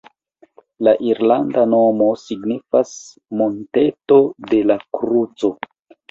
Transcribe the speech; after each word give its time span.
La 0.85 0.91
irlanda 1.07 1.65
nomo 1.73 2.07
signifas 2.21 2.93
“monteto 3.41 4.17
de 4.55 4.63
la 4.71 4.79
kruco”. 4.99 5.53